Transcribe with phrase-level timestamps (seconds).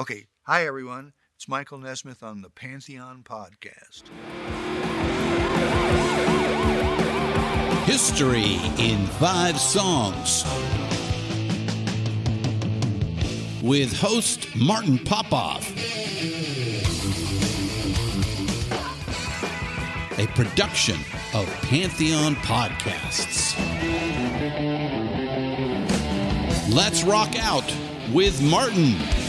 [0.00, 1.12] Okay, hi everyone.
[1.36, 4.04] It's Michael Nesmith on the Pantheon Podcast.
[7.84, 10.42] History in Five Songs.
[13.62, 15.70] With host Martin Popoff.
[20.18, 20.96] A production
[21.34, 23.54] of Pantheon Podcasts.
[26.74, 27.70] Let's rock out
[28.14, 29.19] with Martin.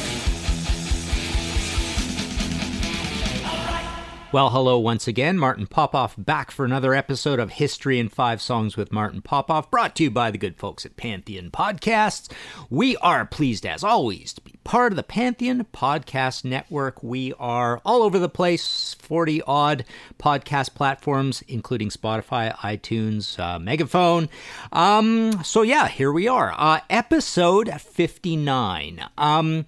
[4.34, 5.38] Well, hello once again.
[5.38, 9.94] Martin Popoff back for another episode of History in Five Songs with Martin Popoff, brought
[9.98, 12.32] to you by the good folks at Pantheon Podcasts.
[12.70, 17.04] We are pleased, as always, to be part of the Pantheon Podcast Network.
[17.04, 19.84] We are all over the place, 40 odd
[20.18, 24.30] podcast platforms, including Spotify, iTunes, uh, Megaphone.
[24.72, 26.54] Um, so, yeah, here we are.
[26.58, 29.10] Uh, episode 59.
[29.18, 29.66] Um,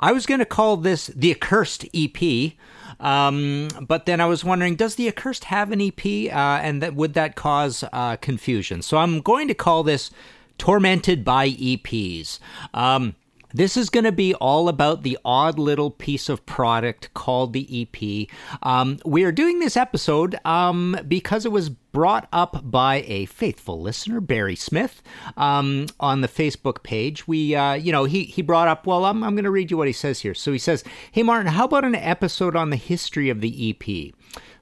[0.00, 2.52] I was going to call this the Accursed EP.
[3.00, 6.94] Um, but then I was wondering, does the accursed have an EP, uh, and that
[6.94, 8.82] would that cause uh, confusion?
[8.82, 10.10] So I'm going to call this
[10.58, 12.40] "Tormented by EPs."
[12.74, 13.14] Um,
[13.52, 17.88] this is going to be all about the odd little piece of product called the
[17.92, 18.28] EP.
[18.62, 23.80] Um, we are doing this episode um, because it was brought up by a faithful
[23.80, 25.02] listener, Barry Smith,
[25.36, 27.26] um, on the Facebook page.
[27.26, 28.86] We, uh, you know, he he brought up.
[28.86, 30.34] Well, I'm I'm going to read you what he says here.
[30.34, 34.14] So he says, "Hey Martin, how about an episode on the history of the EP?"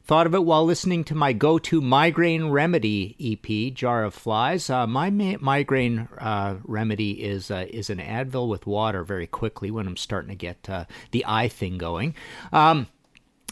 [0.06, 4.70] Thought of it while listening to my go to migraine remedy EP, Jar of Flies.
[4.70, 9.68] Uh, my ma- migraine uh, remedy is uh, is an Advil with water very quickly
[9.72, 12.14] when I'm starting to get uh, the eye thing going.
[12.52, 12.86] Um,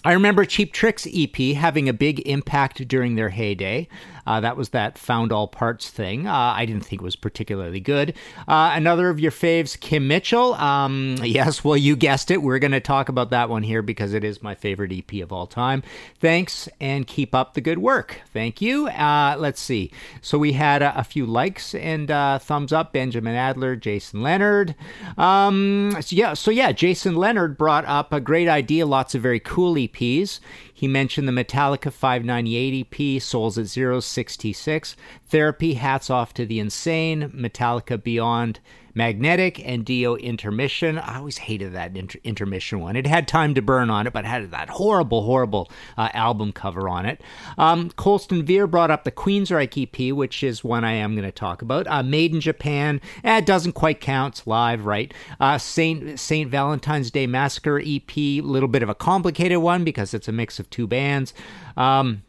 [0.05, 3.89] I remember Cheap Tricks EP having a big impact during their heyday.
[4.27, 6.27] Uh, that was that found all parts thing.
[6.27, 8.15] Uh, I didn't think it was particularly good.
[8.49, 10.55] Uh, another of your faves, Kim Mitchell.
[10.55, 12.43] Um, yes, well, you guessed it.
[12.43, 15.33] We're going to talk about that one here because it is my favorite EP of
[15.33, 15.83] all time.
[16.21, 18.21] Thanks and keep up the good work.
[18.33, 18.89] Thank you.
[18.89, 19.91] Uh, let's see.
[20.21, 22.09] So we had a, a few likes and
[22.43, 22.93] thumbs up.
[22.93, 24.75] Benjamin Adler, Jason Leonard.
[25.19, 28.87] Um, so yeah, so yeah, Jason Leonard brought up a great idea.
[28.87, 30.41] Lots of very cool EPs.
[30.77, 34.97] He mentioned the Metallica 598 EP, Souls at Zero 66,
[35.29, 38.59] Therapy, Hats Off to the Insane, Metallica Beyond
[38.95, 40.99] Magnetic, and Dio Intermission.
[40.99, 42.97] I always hated that inter- intermission one.
[42.97, 46.89] It had Time to Burn on it, but had that horrible, horrible uh, album cover
[46.89, 47.21] on it.
[47.59, 51.33] Um, Colston Veer brought up the Queensryche EP, which is one I am going to
[51.33, 51.87] talk about.
[51.87, 54.43] Uh, Made in Japan, eh, it doesn't quite count.
[54.47, 55.13] Live, right?
[55.39, 60.15] Uh, Saint Saint Valentine's Day Massacre EP, a little bit of a complicated one because
[60.15, 61.35] it's a mix of two bands.
[61.77, 62.23] Um,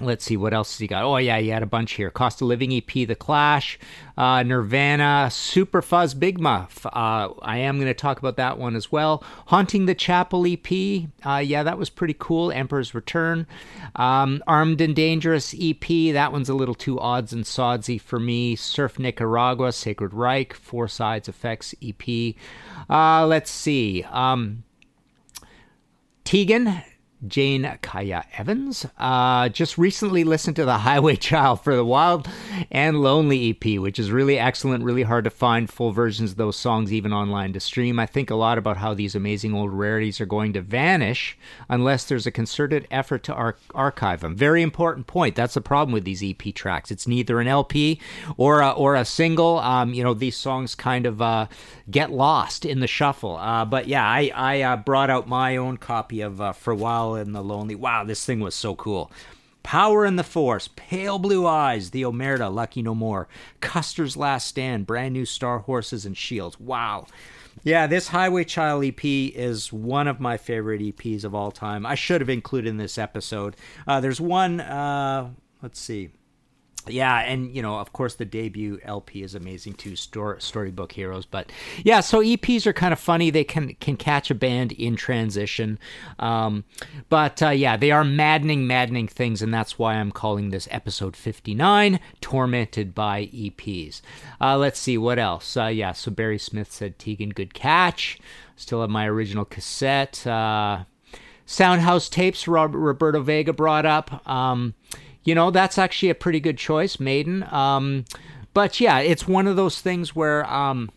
[0.00, 1.02] Let's see what else he got.
[1.02, 2.10] Oh yeah, he had a bunch here.
[2.10, 3.80] Cost of Living EP, The Clash,
[4.16, 6.86] uh, Nirvana, Super Fuzz Big Muff.
[6.86, 9.24] Uh, I am going to talk about that one as well.
[9.46, 11.08] Haunting the Chapel EP.
[11.26, 12.52] Uh, yeah, that was pretty cool.
[12.52, 13.44] Emperor's Return.
[13.96, 16.12] Um, Armed and Dangerous EP.
[16.12, 18.54] That one's a little too odds and sodsy for me.
[18.54, 22.36] Surf Nicaragua, Sacred Reich, Four Sides Effects EP.
[22.88, 24.04] Uh, let's see.
[24.12, 24.62] Um,
[26.22, 26.82] Tegan
[27.26, 28.86] Jane Kaya Evans.
[28.96, 32.28] Uh, just recently listened to the Highway Chile for the Wild
[32.70, 36.56] and Lonely EP, which is really excellent, really hard to find full versions of those
[36.56, 37.98] songs even online to stream.
[37.98, 41.36] I think a lot about how these amazing old rarities are going to vanish
[41.68, 44.36] unless there's a concerted effort to ar- archive them.
[44.36, 45.34] Very important point.
[45.34, 46.90] That's the problem with these EP tracks.
[46.90, 48.00] It's neither an LP
[48.36, 49.58] or a, or a single.
[49.58, 51.46] Um, you know, these songs kind of uh,
[51.90, 53.36] get lost in the shuffle.
[53.36, 56.76] Uh, but yeah, I, I uh, brought out my own copy of uh, For a
[56.76, 57.74] While and the Lonely.
[57.74, 59.10] Wow, this thing was so cool.
[59.62, 63.28] Power in the Force, Pale Blue Eyes, The Omerta, Lucky No More,
[63.60, 66.58] Custer's Last Stand, Brand New Star Horses and Shields.
[66.58, 67.06] Wow.
[67.64, 71.84] Yeah, this Highway Chile EP is one of my favorite EPs of all time.
[71.84, 73.56] I should have included in this episode.
[73.86, 76.10] Uh, there's one, uh, let's see
[76.86, 81.26] yeah, and you know, of course, the debut LP is amazing too, story, storybook heroes.
[81.26, 81.50] But
[81.84, 83.30] yeah, so EPs are kind of funny.
[83.30, 85.78] They can can catch a band in transition,
[86.18, 86.64] um,
[87.08, 91.16] but uh, yeah, they are maddening, maddening things, and that's why I'm calling this episode
[91.16, 94.00] 59, "Tormented by EPs."
[94.40, 95.56] Uh, let's see what else.
[95.56, 98.18] Uh, yeah, so Barry Smith said Tegan, good catch.
[98.56, 100.26] Still have my original cassette.
[100.26, 100.84] Uh,
[101.46, 102.46] Soundhouse tapes.
[102.46, 104.28] Roberto Vega brought up.
[104.28, 104.74] Um,
[105.28, 107.42] you know, that's actually a pretty good choice, Maiden.
[107.52, 108.06] Um,
[108.54, 110.90] but yeah, it's one of those things where um,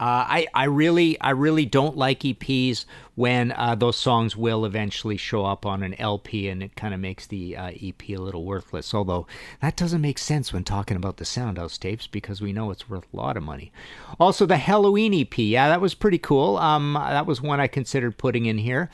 [0.00, 5.16] uh, I I really I really don't like EPs when uh, those songs will eventually
[5.16, 8.44] show up on an LP and it kind of makes the uh, EP a little
[8.44, 8.92] worthless.
[8.92, 9.28] Although
[9.62, 13.06] that doesn't make sense when talking about the Soundhouse tapes because we know it's worth
[13.14, 13.70] a lot of money.
[14.18, 16.56] Also, the Helloween EP, yeah, that was pretty cool.
[16.56, 18.90] Um, that was one I considered putting in here.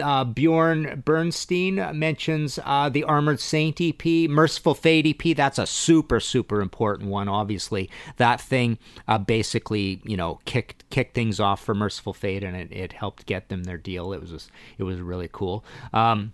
[0.00, 5.36] Uh, Bjorn Bernstein mentions uh, the Armored Saint EP, Mercyful Fate EP.
[5.36, 7.28] That's a super, super important one.
[7.28, 8.78] Obviously, that thing
[9.08, 13.26] uh, basically, you know, kicked kicked things off for Mercyful Fate, and it, it helped
[13.26, 14.12] get them their deal.
[14.12, 15.64] It was just, it was really cool.
[15.92, 16.32] Um,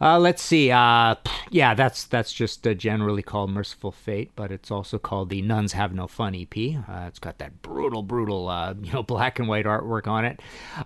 [0.00, 0.70] uh, let's see.
[0.70, 1.14] Uh,
[1.50, 5.72] yeah, that's that's just uh, generally called Mercyful Fate, but it's also called the Nuns
[5.72, 6.54] Have No Fun EP.
[6.88, 10.40] Uh, it's got that brutal, brutal, uh, you know, black and white artwork on it.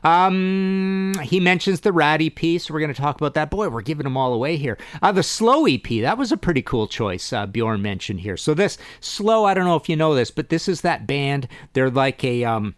[0.04, 3.50] Um, he mentions the Ratt EP, so we're going to talk about that.
[3.50, 4.78] Boy, we're giving them all away here.
[5.02, 7.32] Uh, the Slow EP, that was a pretty cool choice.
[7.50, 8.36] Bjorn mentioned here.
[8.36, 11.48] So this Slow, I don't know if you know this, but this is that band.
[11.72, 12.74] They're like a um,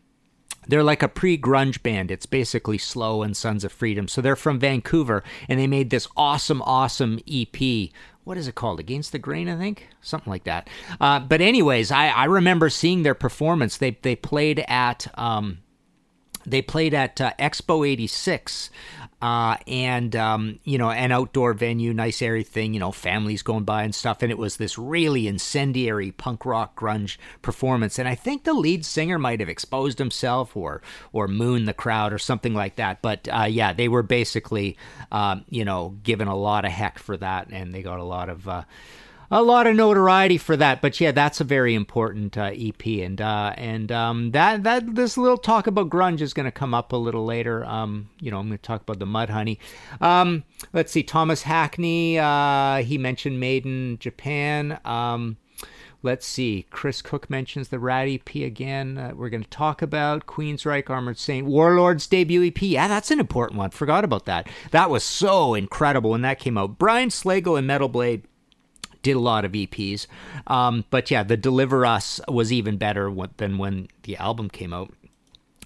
[0.67, 2.11] they're like a pre-grunge band.
[2.11, 4.09] It's basically Slow and Sons of Freedom.
[4.09, 7.91] So they're from Vancouver, and they made this awesome, awesome EP.
[8.25, 8.79] What is it called?
[8.79, 10.69] Against the Grain, I think, something like that.
[11.01, 13.77] Uh, but anyways, I, I remember seeing their performance.
[13.77, 15.59] They they played at um,
[16.47, 18.71] they played at uh, Expo '86
[19.23, 23.63] uh, and um, you know, an outdoor venue, nice airy thing, you know, families going
[23.63, 24.21] by and stuff.
[24.21, 28.01] And it was this really incendiary punk rock grunge performance.
[28.01, 30.83] And I think the lead singer might have exposed himself or
[31.13, 33.01] or mooned the crowd or something like that.
[33.01, 34.77] But uh, yeah, they were basically,
[35.13, 38.29] um, you know, given a lot of heck for that, and they got a lot
[38.29, 38.49] of.
[38.49, 38.65] Uh,
[39.33, 40.83] a lot of notoriety for that.
[40.83, 45.17] But yeah, that's a very important uh, EP, and uh, and um, that that this
[45.17, 47.65] little talk about grunge is going to come up a little later.
[47.65, 49.59] Um, you know, I'm going to talk about the Mudhoney.
[50.01, 50.45] Um,
[50.75, 52.19] let's see, Thomas Hackney.
[52.19, 54.79] Uh, he mentioned Maiden Japan.
[54.85, 55.39] Um,
[56.03, 56.67] let's see.
[56.71, 58.99] Chris Cook mentions the Ratt EP again.
[58.99, 62.61] Uh, we're going to talk about Queensryche, Armored Saint, Warlord's debut EP.
[62.61, 63.71] Yeah, that's an important one.
[63.71, 64.47] Forgot about that.
[64.73, 66.79] That was so incredible when that came out.
[66.79, 68.25] Brian Slagel and Metal Blade
[69.03, 70.07] did a lot of EPs.
[70.47, 74.93] Um, but yeah, the Deliver Us was even better than when the album came out.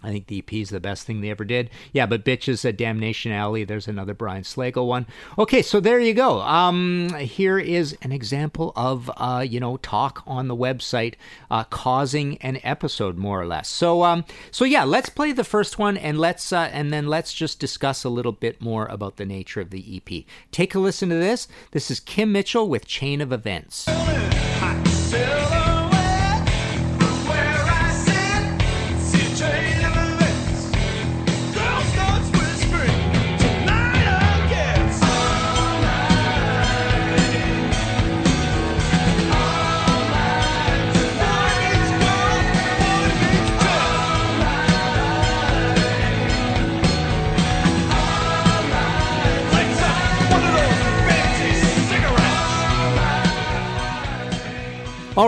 [0.07, 1.69] I think the EP is the best thing they ever did.
[1.93, 5.07] Yeah, but Bitches at Damnation Alley, there's another Brian Slagel one.
[5.37, 6.41] Okay, so there you go.
[6.43, 11.15] Um, here is an example of, uh, you know, talk on the website
[11.51, 13.69] uh, causing an episode, more or less.
[13.69, 17.35] So, um, so yeah, let's play the first one and let's, uh, and then let's
[17.35, 20.25] just discuss a little bit more about the nature of the EP.
[20.53, 21.49] Take a listen to this.
[21.73, 23.87] This is Kim Mitchell with Chain of Events.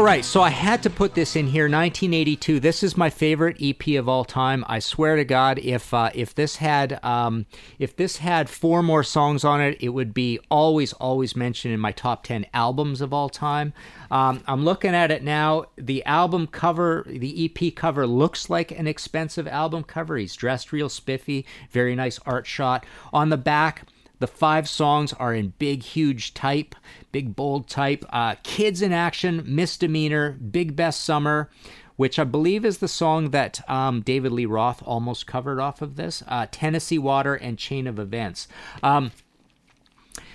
[0.09, 1.65] Right, so I had to put this in here.
[1.65, 2.61] 1982.
[2.61, 4.65] This is my favorite EP of all time.
[4.67, 7.45] I swear to God, if uh, if this had um,
[7.79, 11.81] if this had four more songs on it, it would be always always mentioned in
[11.81, 13.75] my top ten albums of all time.
[14.11, 15.67] Um, I'm looking at it now.
[15.77, 20.17] The album cover, the EP cover, looks like an expensive album cover.
[20.17, 23.83] He's dressed real spiffy, very nice art shot on the back.
[24.19, 26.75] The five songs are in big, huge type,
[27.13, 28.05] big, bold type.
[28.11, 31.51] Uh, Kids in Action, Misdemeanor, Big Best Summer,
[31.97, 35.97] which I believe is the song that um, David Lee Roth almost covered off of
[35.97, 36.23] this.
[36.29, 38.49] Uh, Tennessee Water and Chain of Events.
[38.83, 39.13] Um,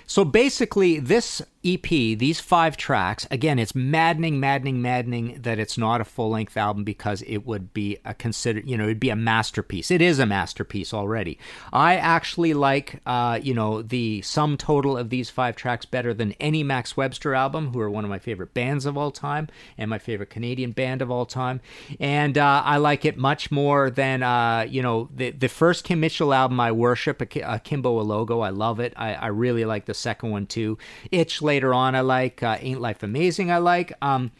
[0.06, 6.00] so basically, this EP, these five tracks, again, it's maddening, maddening, maddening that it's not
[6.00, 9.16] a full length album because it would be a considered, you know, it'd be a
[9.16, 9.90] masterpiece.
[9.90, 11.38] It is a masterpiece already.
[11.72, 16.32] I actually like, uh, you know, the sum total of these five tracks better than
[16.38, 19.88] any Max Webster album, who are one of my favorite bands of all time and
[19.88, 21.62] my favorite Canadian band of all time.
[21.98, 26.00] And uh, I like it much more than, uh, you know, the, the first Kim
[26.00, 28.44] Mitchell album I worship, Akimbo Alogo.
[28.44, 28.92] I love it.
[28.96, 30.76] I, I really like the second one too.
[31.10, 32.42] Itch later on I like.
[32.42, 33.92] Uh, Ain't Life Amazing I like.
[34.02, 34.32] Um,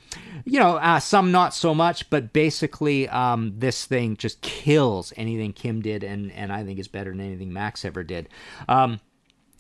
[0.45, 5.53] you know, uh, some not so much, but basically um, this thing just kills anything
[5.53, 8.29] Kim did, and, and I think is better than anything Max ever did.
[8.69, 9.01] Um,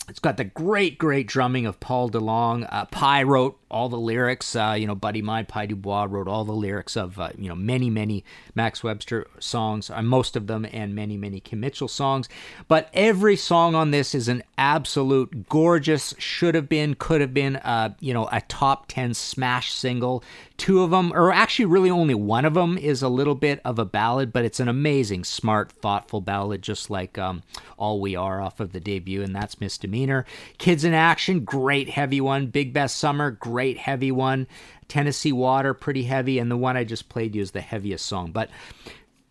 [0.09, 2.69] it's got the great, great drumming of Paul DeLong.
[2.71, 4.55] Uh, Pye wrote all the lyrics.
[4.55, 7.57] Uh, you know, Buddy Mine, Pye Dubois wrote all the lyrics of, uh, you know,
[7.57, 8.23] many, many
[8.55, 12.29] Max Webster songs, uh, most of them, and many, many Kim Mitchell songs.
[12.69, 17.57] But every song on this is an absolute gorgeous, should have been, could have been,
[17.57, 20.23] uh, you know, a top 10 smash single.
[20.57, 23.79] Two of them, or actually, really only one of them, is a little bit of
[23.79, 27.43] a ballad, but it's an amazing, smart, thoughtful ballad, just like um,
[27.77, 29.94] All We Are off of the debut, and that's Misdemeanor.
[30.59, 32.47] Kids in Action, great heavy one.
[32.47, 34.47] Big Best Summer, great heavy one.
[34.89, 38.33] Tennessee Water, pretty heavy, and the one I just played you is the heaviest song.
[38.33, 38.51] But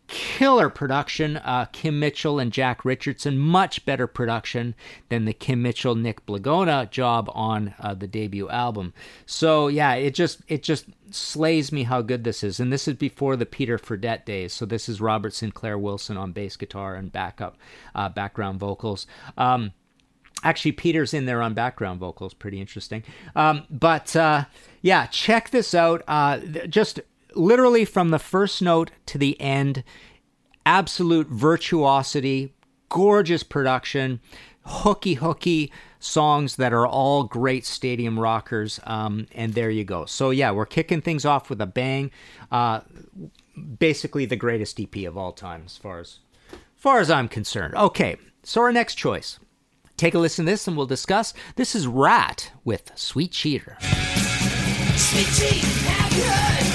[0.08, 1.38] killer production.
[1.38, 4.76] Uh, Kim Mitchell and Jack Richardson, much better production
[5.10, 8.94] than the Kim Mitchell Nick Blagona job on uh, the debut album.
[9.26, 12.60] So yeah, it just it just slays me how good this is.
[12.60, 14.54] And this is before the Peter Fredette days.
[14.54, 17.58] So this is Robert Sinclair Wilson on bass guitar and backup
[17.96, 19.08] uh, background vocals.
[19.38, 19.72] Um,
[20.44, 22.34] actually, Peter's in there on background vocals.
[22.34, 23.04] Pretty interesting.
[23.36, 24.46] Um, but uh,
[24.82, 26.04] yeah, check this out.
[26.08, 27.00] Uh, just
[27.36, 29.84] literally from the first note to the end,
[30.66, 32.54] absolute virtuosity,
[32.90, 34.20] gorgeous production,
[34.66, 38.80] hooky, hooky songs that are all great stadium rockers.
[38.84, 40.06] Um, and there you go.
[40.06, 42.12] So, yeah, we're kicking things off with a bang.
[42.52, 42.82] Uh,
[43.80, 46.20] basically, the greatest EP of all time, as far as,
[46.52, 47.76] as far as I'm concerned.
[47.76, 49.40] Okay, so our next choice.
[50.04, 51.34] Take a listen to this and we'll discuss.
[51.56, 53.78] This is Ratt with Sweet Cheater.
[54.98, 56.73] Sweet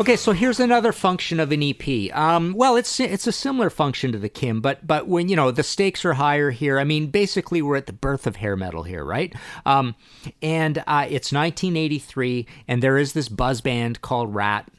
[0.00, 2.10] Okay, so here's another function of an EP.
[2.16, 5.50] Um, well, it's it's a similar function to the Kim, but but when you know
[5.50, 6.78] the stakes are higher here.
[6.78, 9.34] I mean, basically we're at the birth of hair metal here, right?
[9.66, 9.94] Um,
[10.40, 14.70] and uh, it's 1983, and there is this buzz band called Ratt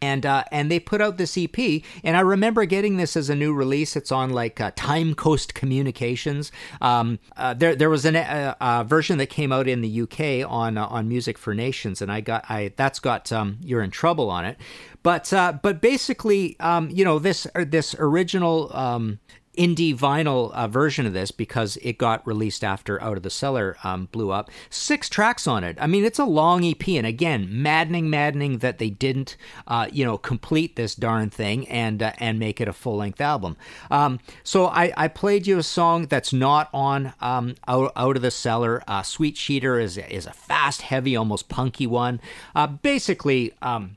[0.00, 3.34] and uh, and they put out this EP, and I remember getting this as a
[3.34, 3.96] new release.
[3.96, 6.52] It's on like uh, Time Coast Communications.
[6.80, 10.48] Um, uh, there there was a uh, uh, version that came out in the UK
[10.50, 13.90] on uh, on Music for Nations, and I got I that's got um, You're in
[13.90, 14.58] Trouble on it.
[15.02, 19.18] But but basically, um, you know this this original um,
[19.58, 23.76] indie vinyl uh, version of this because it got released after Out of the Cellar
[23.82, 24.50] um, blew up.
[24.70, 25.76] Six tracks on it.
[25.80, 29.36] I mean, it's a long EP, and again, maddening, maddening that they didn't,
[29.66, 33.20] uh, you know, complete this darn thing and uh, and make it a full length
[33.20, 33.56] album.
[33.90, 38.22] Um, so I, I played you a song that's not on um, Out, Out of
[38.22, 38.82] the Cellar.
[38.86, 42.20] Uh, Sweet Cheater is is a fast, heavy, almost punky one.
[42.54, 43.52] Uh, basically.
[43.60, 43.96] Um,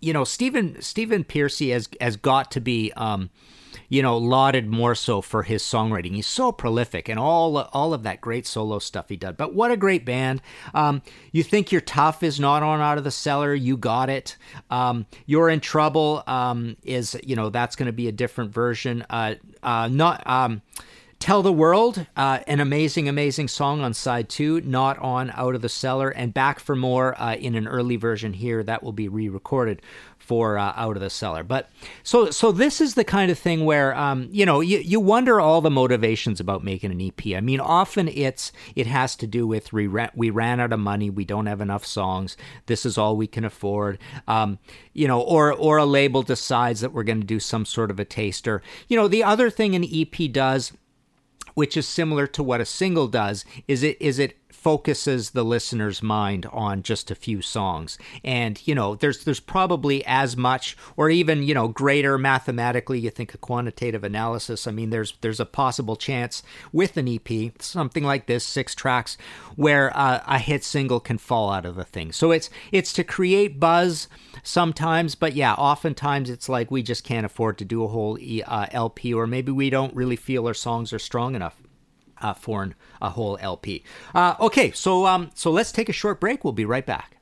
[0.00, 3.30] you know, Stephen Stephen Pearcy has has got to be um,
[3.92, 6.14] you know, lauded more so for his songwriting.
[6.14, 9.36] He's so prolific and all all of that great solo stuff he did.
[9.36, 10.40] But what a great band!
[10.72, 13.52] Um, you think you're tough is not on out of the cellar.
[13.52, 14.38] You got it.
[14.70, 19.04] Um, you're in trouble um, is you know that's going to be a different version.
[19.10, 20.26] Uh, uh, not.
[21.22, 25.62] Tell the World, uh, an amazing, amazing song on side two, not on Out of
[25.62, 29.06] the Cellar, and Back for More uh, in an early version here that will be
[29.06, 29.82] re recorded
[30.18, 31.44] for uh, Out of the Cellar.
[31.44, 31.70] But
[32.02, 35.40] so so this is the kind of thing where um, you know you, you wonder
[35.40, 37.36] all the motivations about making an EP.
[37.36, 40.80] I mean, often it's it has to do with we ran, we ran out of
[40.80, 42.36] money, we don't have enough songs,
[42.66, 44.00] this is all we can afford.
[44.26, 44.58] Um,
[44.92, 48.00] you know, or or a label decides that we're going to do some sort of
[48.00, 48.60] a taster.
[48.88, 50.72] You know, the other thing an EP does
[51.54, 56.02] which is similar to what a single does is it is it focuses the listener's
[56.04, 57.98] mind on just a few songs.
[58.22, 63.10] And, you know, there's there's probably as much or even, you know, greater mathematically, you
[63.10, 64.68] think a quantitative analysis.
[64.68, 69.18] I mean, there's there's a possible chance with an EP, something like this, six tracks,
[69.56, 72.12] where uh, a hit single can fall out of the thing.
[72.12, 74.06] So it's it's to create buzz
[74.44, 78.16] sometimes, but yeah, oftentimes it's like we just can't afford to do a whole
[78.46, 81.61] uh, LP or maybe we don't really feel our songs are strong enough
[82.22, 83.84] uh, for a whole LP.
[84.14, 86.44] Uh, okay, so um, so let's take a short break.
[86.44, 87.16] We'll be right back.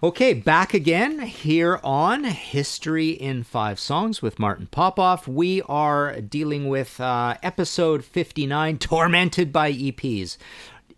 [0.00, 5.26] Okay, back again here on History in Five Songs with Martin Popoff.
[5.26, 10.36] We are dealing with uh, episode 59, Tormented by EPs.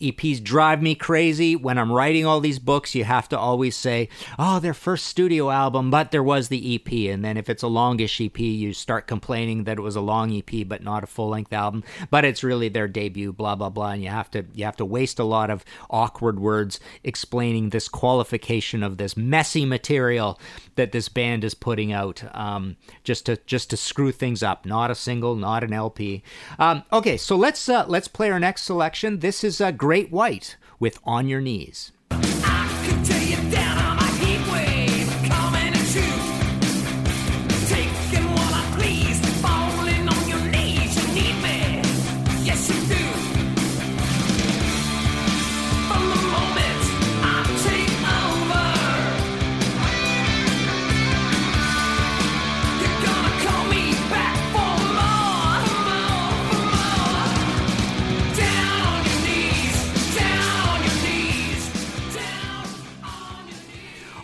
[0.00, 1.56] EPs drive me crazy.
[1.56, 5.50] When I'm writing all these books, you have to always say, oh, their first studio
[5.50, 7.12] album, but there was the EP.
[7.12, 10.34] And then if it's a longish EP, you start complaining that it was a long
[10.34, 11.84] EP but not a full length album.
[12.10, 13.90] But it's really their debut, blah blah blah.
[13.90, 17.88] And you have to you have to waste a lot of awkward words explaining this
[17.88, 20.40] qualification of this messy material
[20.76, 24.64] that this band is putting out um, just to just to screw things up.
[24.64, 26.22] Not a single, not an LP.
[26.58, 29.18] Um, okay, so let's uh, let's play our next selection.
[29.18, 31.90] This is a uh, Great White with On Your Knees.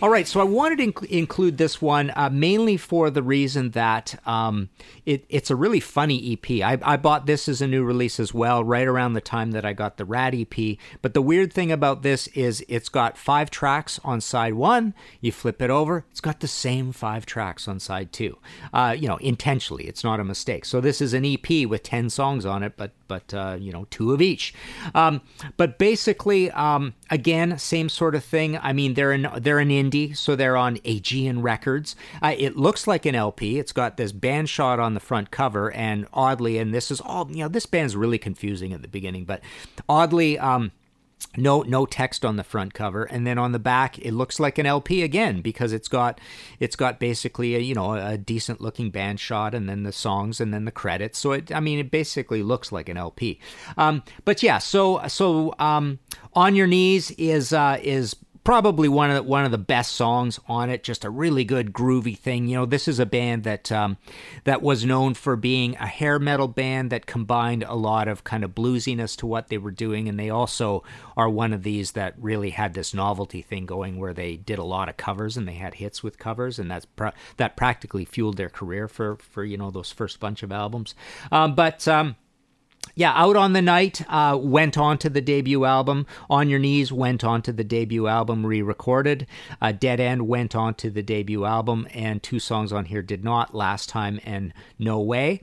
[0.07, 3.73] All right, so I wanted to inc- include this one uh, mainly for the reason
[3.73, 4.69] that um,
[5.05, 6.63] it, it's a really funny EP.
[6.63, 9.65] I, I, bought this as a new release as well, right around the time that
[9.65, 10.79] I got the Ratt EP.
[11.03, 14.95] But the weird thing about this is it's got five tracks on side one.
[15.21, 18.39] You flip it over, it's got the same five tracks on side two.
[18.73, 20.67] Uh, you know, intentionally, it's not a mistake.
[20.67, 23.87] So this is an EP with ten songs on it, but but uh, you know,
[23.91, 24.55] two of each.
[24.95, 25.21] Um,
[25.57, 28.59] but basically, um, again, same sort of thing.
[28.59, 31.97] I mean, they're in they're an indie, so they're on Aegean Records.
[32.23, 33.59] Uh, it looks like an LP.
[33.59, 37.29] It's got this band shot on the front cover, and oddly, and this is all
[37.31, 39.41] you know, this band's really confusing at the beginning, but
[39.89, 40.73] oddly, um,
[41.37, 43.05] no no text on the front cover.
[43.05, 46.21] And then on the back it looks like an lp again because it's got
[46.61, 50.41] it's got basically a you know a decent looking band shot and then the songs
[50.41, 51.19] and then the credits.
[51.19, 53.41] So it i mean it basically looks like an lp
[53.77, 55.99] um, but yeah so so um,
[56.35, 60.39] on your knees is uh, is probably one of the, one of the best songs
[60.47, 60.85] on it.
[60.85, 62.47] Just a really good groovy thing.
[62.47, 63.99] You know, this is a band that um,
[64.45, 68.45] that was known for being a hair metal band that combined a lot of kind
[68.45, 70.85] of bluesiness to what they were doing, and they also
[71.17, 74.65] are one of these that really had this novelty thing going where they did a
[74.65, 76.87] lot of covers and they had hits with covers, and that's
[77.39, 80.95] that practically fueled their career for for you know those first bunch of albums.
[81.33, 82.15] Um, but um,
[82.95, 86.07] yeah, Out on the Night uh, went on to the debut album.
[86.31, 89.27] On Your Knees went on to the debut album, re recorded.
[89.61, 93.25] Uh, Dead End went on to the debut album, and two songs on here did
[93.25, 95.43] not Last Time and No Way.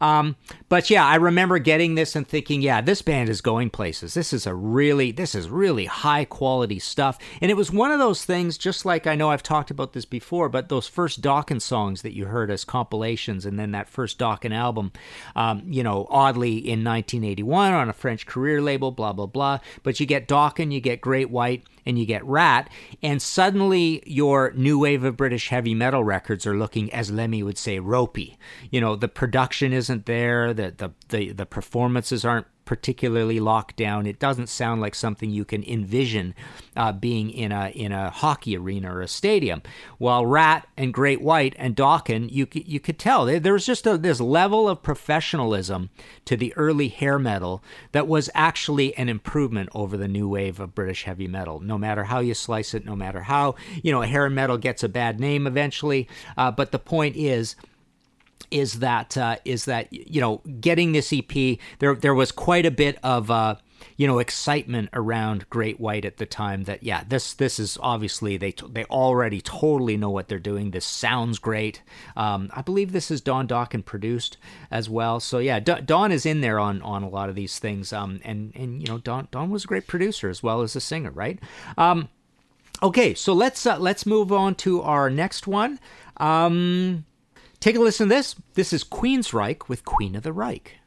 [0.00, 0.36] Um,
[0.68, 4.14] but yeah, I remember getting this and thinking, yeah, this band is going places.
[4.14, 7.18] This is a really, this is really high quality stuff.
[7.40, 10.04] And it was one of those things, just like I know I've talked about this
[10.04, 14.18] before, but those first Dokken songs that you heard as compilations, and then that first
[14.18, 14.92] Dokken album,
[15.36, 19.58] um, you know, oddly in 1981 on a French Carrere label, blah, blah, blah.
[19.82, 22.70] But you get Dokken, you get Great White, and you get Ratt,
[23.02, 27.58] and suddenly your new wave of British heavy metal records are looking, as Lemmy would
[27.58, 28.38] say, ropey.
[28.70, 34.06] You know, the production isn't there, the the the, the performances aren't particularly locked down.
[34.06, 36.34] It doesn't sound like something you can envision
[36.76, 39.62] uh, being in a in a hockey arena or a stadium.
[39.98, 43.86] While Ratt and Great White and Dokken, you you could tell there, there was just
[43.86, 45.90] a, this level of professionalism
[46.24, 50.74] to the early hair metal that was actually an improvement over the new wave of
[50.74, 51.60] British heavy metal.
[51.60, 54.88] No matter how you slice it, no matter how you know hair metal gets a
[54.88, 57.56] bad name eventually, uh, but the point is
[58.50, 62.70] is that uh, is that you know getting this EP there there was quite a
[62.70, 63.56] bit of uh,
[63.96, 68.36] you know excitement around Great White at the time that yeah this this is obviously
[68.36, 70.70] they they already totally know what they're doing.
[70.70, 71.82] This sounds great.
[72.16, 74.36] Um, I believe this is Don Dokken produced
[74.70, 75.20] as well.
[75.20, 77.92] So yeah D- Don is in there on on a lot of these things.
[77.92, 80.80] Um, and and you know Don Don was a great producer as well as a
[80.80, 81.38] singer right?
[81.76, 82.08] Um,
[82.82, 85.78] okay so let's uh, let's move on to our next one.
[86.16, 87.04] Um,
[87.64, 88.36] Take a listen to this.
[88.52, 90.80] This is Queensryche with Queen of the Reich.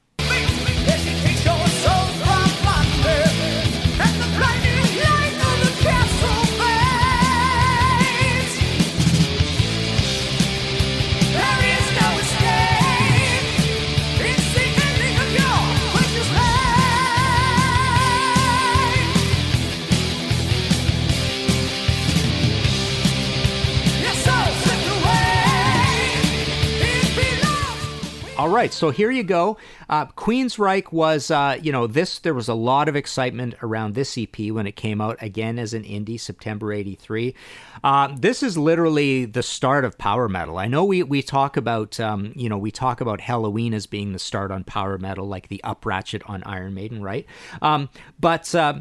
[28.47, 29.57] All right, so here you go.
[29.89, 32.19] Uh, Queensryche was, uh, you know, this.
[32.19, 35.73] There was a lot of excitement around this EP when it came out again as
[35.73, 37.35] an indie, September '83.
[37.83, 40.57] Uh, this is literally the start of power metal.
[40.59, 44.13] I know we we talk about, um, you know, we talk about Helloween as being
[44.13, 47.25] the start on power metal, like the up ratchet on Iron Maiden, right?
[47.61, 48.79] Um, but uh,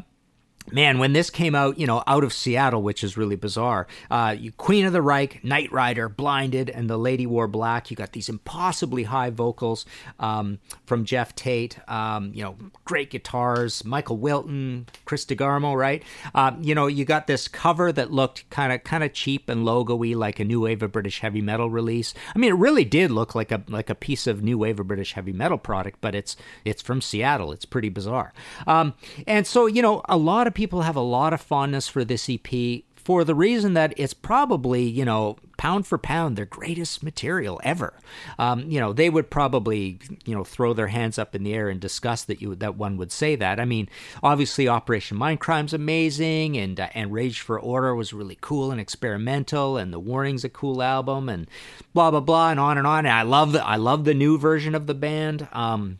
[0.71, 4.35] man, when this came out, you know, out of Seattle, which is really bizarre, uh,
[4.57, 7.89] Queen of the Reich, Nightrider, Blinded, and The Lady Wore Black.
[7.89, 9.85] You got these impossibly high vocals
[10.19, 11.77] um, from Geoff Tate.
[11.89, 16.03] Um, you know, great guitars, Michael Wilton, Chris DeGarmo, right?
[16.35, 19.65] Uh, you know, you got this cover that looked kind of kind of cheap and
[19.65, 22.13] logo-y, like a new wave of British heavy metal release.
[22.35, 24.87] I mean, it really did look like a like a piece of new wave of
[24.87, 27.51] British heavy metal product, but it's it's from Seattle.
[27.51, 28.33] It's pretty bizarre.
[28.65, 28.93] Um,
[29.25, 32.27] and so, you know, a lot of people have a lot of fondness for this
[32.27, 37.61] EP for the reason that it's probably, you know, pound for pound, their greatest material
[37.63, 37.93] ever.
[38.39, 41.69] Um, you know, they would probably, you know, throw their hands up in the air
[41.69, 43.59] and discuss that you that one would say that.
[43.59, 43.87] I mean,
[44.23, 49.77] obviously, Operation Mindcrime's amazing, and uh, and Rage for Order was really cool and experimental,
[49.77, 51.47] and The Warning's a cool album, and
[51.93, 53.05] blah blah blah, and on and on.
[53.05, 55.47] And I love the I love the new version of the band.
[55.53, 55.99] Um,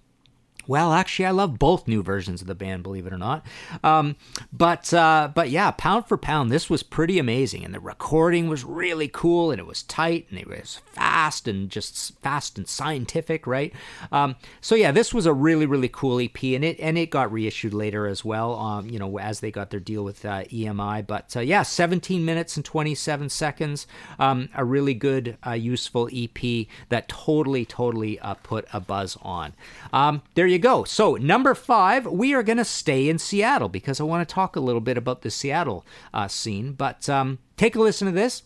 [0.68, 3.46] well, actually, I love both new versions of the band, believe it or not.
[3.84, 4.16] Um,
[4.52, 8.64] but uh, but yeah, pound for pound, this was pretty amazing, and the recording was
[8.64, 13.48] really cool, and it was tight, and it was fast, and just fast and scientific,
[13.48, 13.74] right?
[14.12, 17.32] Um, so yeah, this was a really really cool EP, and it and it got
[17.32, 18.56] reissued later as well.
[18.60, 22.24] Um, you know, as they got their deal with uh, EMI, but uh, yeah, 17
[22.26, 23.88] minutes and 27 seconds,
[24.20, 29.54] um, a really good, uh, useful EP that totally totally uh, put a buzz on.
[29.94, 30.84] Um, there you go.
[30.84, 34.56] So, number five, we are going to stay in Seattle because I want to talk
[34.56, 36.74] a little bit about the Seattle uh, scene.
[36.74, 38.44] But um, take a listen to this.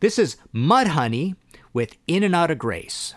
[0.00, 1.36] This is Mudhoney
[1.72, 3.14] with In and Out of Grace.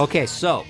[0.00, 0.64] Okay, so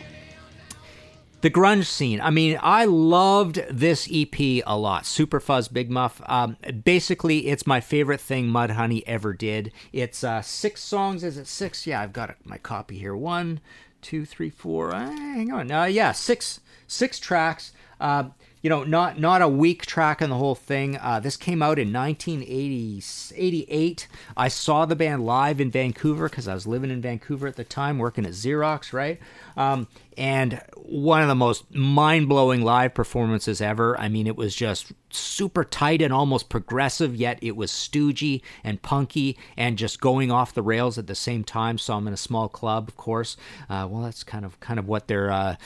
[1.41, 2.21] the grunge scene.
[2.21, 5.07] I mean, I loved this EP a lot.
[5.07, 6.21] Super Fuzz Big Muff.
[6.27, 9.71] Um, basically, it's my favorite thing Mudhoney ever did.
[9.93, 11.23] It's uh, six songs.
[11.23, 11.87] Is it six?
[11.87, 13.15] Yeah, I've got my copy here.
[13.15, 13.61] One,
[14.03, 14.93] two, three, four.
[14.93, 15.71] Uh, hang on.
[15.71, 17.73] Uh, yeah, six six tracks.
[18.01, 18.31] Uh,
[18.63, 20.99] you know, not not a weak track in the whole thing.
[20.99, 24.09] Uh, this came out in 1988.
[24.37, 27.65] I saw the band live in Vancouver because I was living in Vancouver at the
[27.65, 29.19] time, working at Xerox, right?
[29.57, 33.99] Um, and one of the most mind blowing live performances ever.
[33.99, 38.83] I mean, it was just super tight and almost progressive, yet it was stoogey and
[38.83, 41.79] punky and just going off the rails at the same time.
[41.79, 43.37] So I'm in a small club, of course.
[43.69, 45.57] Uh, well, that's kind of kind of what their uh,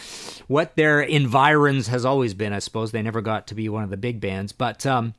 [0.46, 2.92] what their environs has always been, I suppose.
[2.92, 4.84] They never got to be one of the big bands, but.
[4.86, 5.14] Um,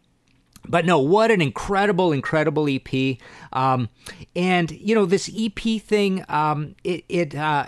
[0.67, 3.17] but no, what an incredible, incredible EP.
[3.53, 3.89] Um,
[4.35, 7.67] and you know this EP thing, um, it it uh,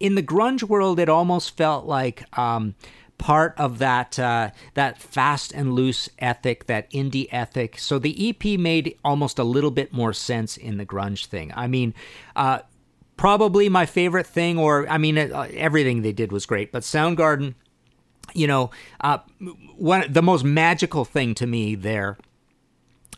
[0.00, 2.74] in the grunge world, it almost felt like um,
[3.18, 7.78] part of that uh, that fast and loose ethic, that indie ethic.
[7.78, 11.52] So the EP made almost a little bit more sense in the grunge thing.
[11.54, 11.94] I mean.
[12.36, 12.60] Uh,
[13.16, 17.54] Probably my favorite thing, or I mean, uh, everything they did was great, but Soundgarden,
[18.34, 19.18] you know, uh,
[19.76, 22.18] one the most magical thing to me there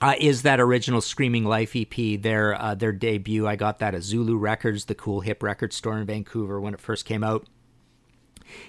[0.00, 3.46] uh, is that original Screaming Life EP, their uh, their debut.
[3.46, 6.80] I got that at Zulu Records, the cool hip record store in Vancouver when it
[6.80, 7.46] first came out.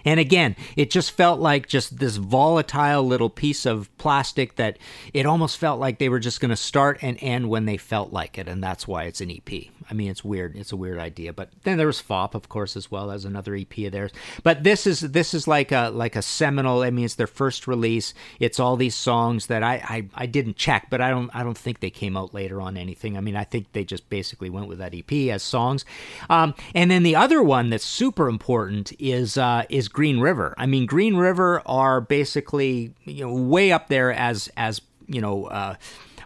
[0.05, 4.77] And again, it just felt like just this volatile little piece of plastic that
[5.13, 8.11] it almost felt like they were just going to start and end when they felt
[8.11, 9.69] like it, and that's why it's an EP.
[9.89, 10.56] I mean, it's weird.
[10.56, 11.34] It's a weird idea.
[11.34, 14.12] But then there was Fopp, of course, as well as another EP of theirs.
[14.43, 16.82] But this is this is like a like a seminal.
[16.82, 18.13] I mean, it's their first release.
[18.39, 21.58] It's all these songs that I I, I didn't check, but I don't I don't
[21.58, 23.17] think they came out later on anything.
[23.17, 25.86] I mean, I think they just basically went with that EP as songs.
[26.30, 30.54] Um, and then the other one that's super important is uh, is Green River.
[30.58, 35.45] I mean, Green River are basically you know way up there as as you know.
[35.45, 35.76] Uh,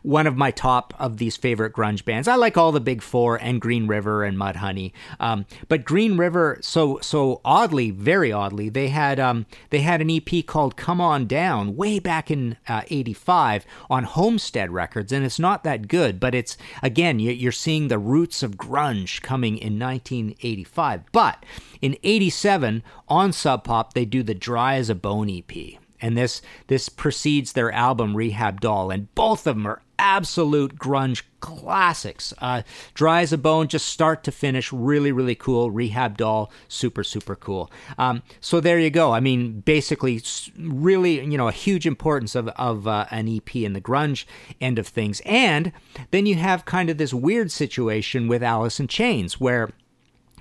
[0.01, 2.27] one of my top of these favorite grunge bands.
[2.27, 4.91] I like all the big four and Green River and Mudhoney.
[5.19, 10.09] Um, but Green River, so so oddly, very oddly, they had um, they had an
[10.09, 15.39] EP called "Come On Down" way back in '85 uh, on Homestead Records, and it's
[15.39, 16.19] not that good.
[16.19, 21.11] But it's again, you're seeing the roots of grunge coming in 1985.
[21.11, 21.45] But
[21.81, 26.41] in '87 on Sub Pop, they do the "Dry as a Bone" EP and this
[26.67, 32.33] this precedes their album Rehab Doll, and both of them are absolute grunge classics.
[32.39, 32.63] Uh,
[32.95, 35.71] Dry as a Bone, just start to finish, really really cool.
[35.71, 37.71] Rehab Doll, super super cool.
[37.97, 39.13] Um, so there you go.
[39.13, 40.21] I mean, basically,
[40.57, 44.25] really you know a huge importance of of uh, an EP in the grunge
[44.59, 45.71] end of things, and
[46.11, 49.69] then you have kind of this weird situation with Alice in Chains where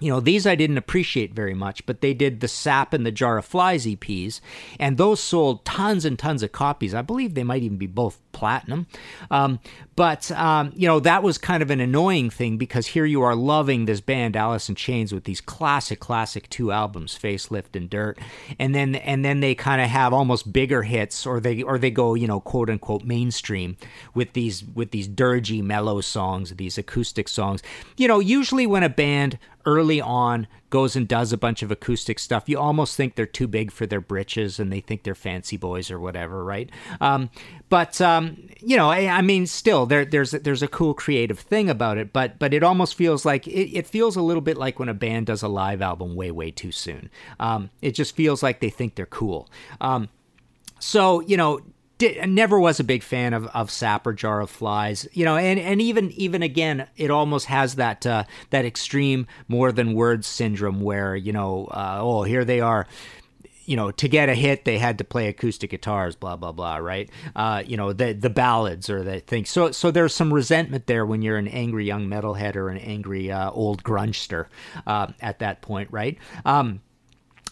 [0.01, 3.13] you know, these I didn't appreciate very much, but they did the Sap and the
[3.13, 4.41] Jar of Flies EPs,
[4.79, 6.95] and those sold tons and tons of copies.
[6.95, 8.87] I believe they might even be both platinum.
[9.31, 9.61] Um,
[10.01, 13.35] but, um, you know, that was kind of an annoying thing because here you are
[13.35, 18.19] loving this band, Alice in Chains, with these classic, classic two albums, Facelift and Dirt.
[18.59, 21.91] And then, and then they kind of have almost bigger hits or they, or they
[21.91, 23.77] go, you know, quote unquote mainstream
[24.15, 27.63] with these, with these dirgy, mellow songs, these acoustic songs.
[27.99, 32.19] You know, usually when a band early on goes and does a bunch of acoustic
[32.19, 32.49] stuff.
[32.49, 35.91] You almost think they're too big for their britches and they think they're fancy boys
[35.91, 36.71] or whatever, right?
[37.01, 37.31] Um,
[37.71, 41.71] but um, you know, I, I, mean, still there, there's there's a cool creative thing
[41.71, 44.79] about it, but but it almost feels like it, it feels a little bit like
[44.79, 47.09] when a band does a live album way way too soon.
[47.39, 49.49] Um, it just feels like they think they're cool.
[49.81, 50.09] Um,
[50.81, 51.61] so you know
[52.01, 55.37] did, never was a big fan of, of Sap or Jar of Flies, you know,
[55.37, 60.27] and, and even even again, it almost has that uh, that extreme more than words
[60.27, 62.87] syndrome where you know, uh, oh, here they are,
[63.71, 66.79] you know, to get a hit, they had to play acoustic guitars, blah blah blah,
[66.79, 67.09] right?
[67.37, 69.49] Uh, you know, the the ballads or the things.
[69.49, 73.31] So so there's some resentment there when you're an angry young metalhead or an angry
[73.31, 74.47] uh, old grungester
[74.89, 76.19] uh, at that point, right?
[76.45, 76.83] Um,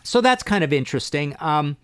[0.02, 1.36] so that's kind of interesting.
[1.38, 1.76] Um,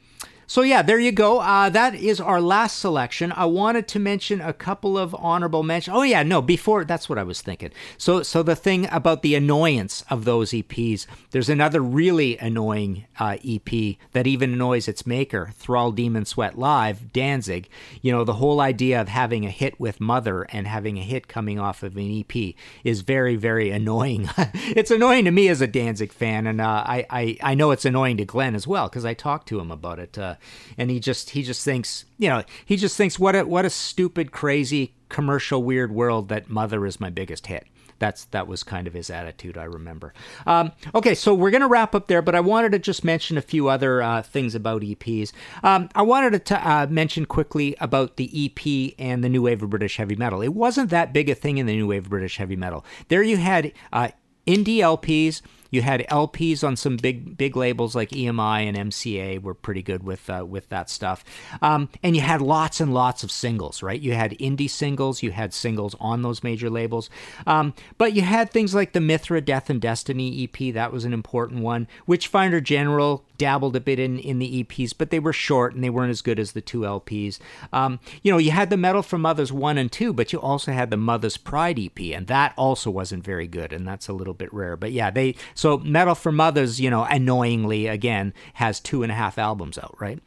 [0.46, 1.40] so, yeah, there you go.
[1.40, 3.32] Uh, that is our last selection.
[3.32, 5.96] I wanted to mention a couple of honorable mentions.
[5.96, 7.70] Oh, yeah, no, before that's what I was thinking.
[7.98, 13.36] So, so the thing about the annoyance of those EPs, there's another really annoying uh,
[13.44, 17.68] EP that even annoys its maker, Thrall Demon Sweat Live, Danzig.
[18.02, 21.28] You know, the whole idea of having a hit with Mother and having a hit
[21.28, 24.28] coming off of an EP is very, very annoying.
[24.54, 27.84] it's annoying to me as a Danzig fan, and uh, I, I, I know it's
[27.84, 30.18] annoying to Glenn as well because I talked to him about it.
[30.18, 30.33] Uh,
[30.78, 33.70] and he just he just thinks you know he just thinks what a what a
[33.70, 37.66] stupid crazy commercial weird world that Mother is my biggest hit.
[37.98, 39.56] That's that was kind of his attitude.
[39.56, 40.12] I remember.
[40.46, 43.42] Um, okay, so we're gonna wrap up there, but I wanted to just mention a
[43.42, 45.32] few other uh, things about EPs.
[45.62, 49.62] Um, I wanted to t- uh, mention quickly about the EP and the new wave
[49.62, 50.42] of British heavy metal.
[50.42, 52.84] It wasn't that big a thing in the new wave of British heavy metal.
[53.08, 54.08] There you had uh,
[54.46, 55.40] indie LPs
[55.74, 60.04] you had LPs on some big big labels like EMI and MCA were pretty good
[60.04, 61.24] with uh, with that stuff,
[61.62, 63.82] um, and you had lots and lots of singles.
[63.82, 67.10] Right, you had indie singles, you had singles on those major labels,
[67.46, 70.72] um, but you had things like the Mythra Death and Destiny EP.
[70.72, 71.88] That was an important one.
[72.06, 75.90] Witchfinder General dabbled a bit in in the EPs, but they were short and they
[75.90, 77.38] weren't as good as the two LPs.
[77.72, 80.72] Um, you know, you had the Metal for Muthas one and two, but you also
[80.72, 84.34] had the Mother's Pride EP, and that also wasn't very good, and that's a little
[84.34, 84.76] bit rare.
[84.76, 89.14] But yeah, they so Metal for Muthas, you know, annoyingly again has two and a
[89.14, 90.20] half albums out, right?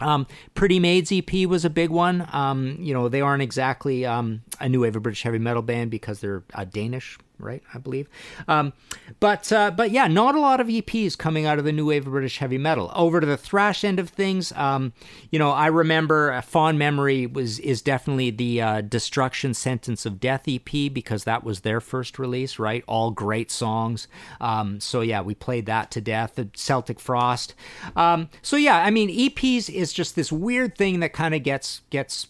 [0.00, 2.26] Um, Pretty Maids EP was a big one.
[2.32, 5.90] Um, you know, they aren't exactly um, a new wave of British heavy metal band
[5.90, 7.62] because they're uh, Danish right?
[7.74, 8.08] I believe.
[8.48, 8.72] Um,
[9.18, 12.06] but uh, but yeah, not a lot of EPs coming out of the new wave
[12.06, 12.90] of British heavy metal.
[12.94, 14.92] Over to the thrash end of things, um,
[15.30, 20.20] you know, I remember a fond memory was is definitely the uh, Destruction Sentence of
[20.20, 22.84] Death EP because that was their first release, right?
[22.86, 24.08] All great songs.
[24.40, 26.34] Um, so yeah, we played that to death.
[26.34, 27.54] The Celtic Frost.
[27.96, 31.82] Um, so yeah, I mean, EPs is just this weird thing that kind of gets
[31.90, 32.28] gets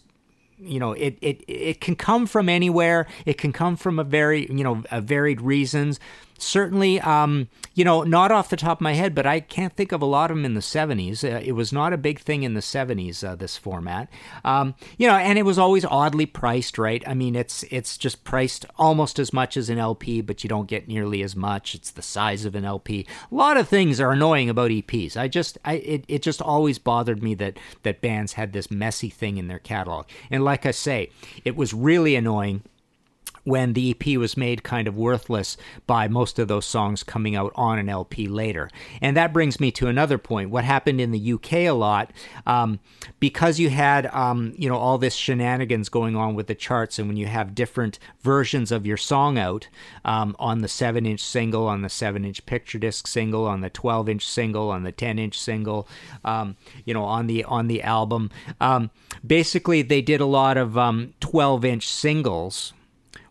[0.61, 3.07] you know it, it it can come from anywhere.
[3.25, 5.99] It can come from a very you know a varied reasons
[6.41, 9.91] certainly, um, you know, not off the top of my head, but I can't think
[9.91, 11.23] of a lot of them in the 70s.
[11.23, 14.09] Uh, it was not a big thing in the 70s, uh, this format.
[14.43, 17.03] Um, you know, and it was always oddly priced, right?
[17.07, 20.67] I mean, it's it's just priced almost as much as an LP, but you don't
[20.67, 21.75] get nearly as much.
[21.75, 23.05] It's the size of an LP.
[23.31, 25.15] A lot of things are annoying about EPs.
[25.15, 29.09] I just, I, it, it just always bothered me that, that bands had this messy
[29.09, 30.05] thing in their catalog.
[30.29, 31.09] And like I say,
[31.45, 32.63] it was really annoying
[33.43, 37.51] when the EP was made kind of worthless by most of those songs coming out
[37.55, 38.69] on an LP later.
[39.01, 40.49] And that brings me to another point.
[40.49, 42.11] What happened in the UK a lot,
[42.45, 42.79] um,
[43.19, 47.07] because you had um, you know all this shenanigans going on with the charts, and
[47.07, 49.67] when you have different versions of your song out
[50.05, 54.69] um, on the seven-inch single, on the seven-inch picture disc single, on the twelve-inch single,
[54.69, 55.87] on the ten-inch single,
[56.23, 58.91] um, you know on the on the album, um,
[59.25, 62.73] basically they did a lot of um, twelve-inch singles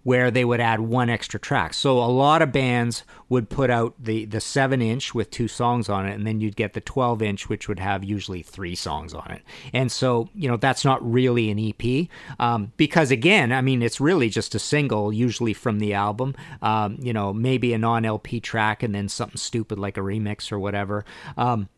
[0.02, 1.74] where they would add one extra track.
[1.74, 5.88] So a lot of bands would put out the the 7 inch with two songs
[5.88, 9.12] on it and then you'd get the 12 inch which would have usually three songs
[9.12, 9.42] on it.
[9.72, 12.08] And so, you know, that's not really an EP
[12.38, 16.34] um, because again, I mean, it's really just a single usually from the album.
[16.62, 20.58] Um, you know, maybe a non-LP track and then something stupid like a remix or
[20.58, 21.04] whatever.
[21.36, 21.68] Um,